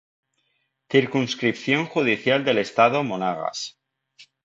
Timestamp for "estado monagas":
2.57-3.77